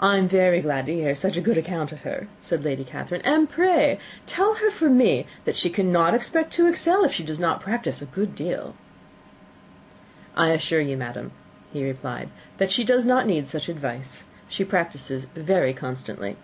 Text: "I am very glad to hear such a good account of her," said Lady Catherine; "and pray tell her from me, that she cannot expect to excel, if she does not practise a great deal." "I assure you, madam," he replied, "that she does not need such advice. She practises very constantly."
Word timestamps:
"I 0.00 0.16
am 0.16 0.26
very 0.26 0.62
glad 0.62 0.86
to 0.86 0.94
hear 0.94 1.14
such 1.14 1.36
a 1.36 1.40
good 1.42 1.58
account 1.58 1.92
of 1.92 2.00
her," 2.00 2.28
said 2.40 2.64
Lady 2.64 2.82
Catherine; 2.82 3.20
"and 3.26 3.46
pray 3.46 3.98
tell 4.26 4.54
her 4.54 4.70
from 4.70 4.96
me, 4.96 5.26
that 5.44 5.54
she 5.54 5.68
cannot 5.68 6.14
expect 6.14 6.50
to 6.54 6.66
excel, 6.66 7.04
if 7.04 7.12
she 7.12 7.22
does 7.22 7.38
not 7.38 7.60
practise 7.60 8.00
a 8.00 8.06
great 8.06 8.34
deal." 8.34 8.74
"I 10.34 10.48
assure 10.52 10.80
you, 10.80 10.96
madam," 10.96 11.32
he 11.74 11.84
replied, 11.84 12.30
"that 12.56 12.70
she 12.70 12.84
does 12.84 13.04
not 13.04 13.26
need 13.26 13.46
such 13.46 13.68
advice. 13.68 14.24
She 14.48 14.64
practises 14.64 15.26
very 15.36 15.74
constantly." 15.74 16.38